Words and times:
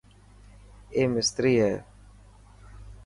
اي 0.95 1.01
مستري 1.13 1.53
هي. 1.63 1.77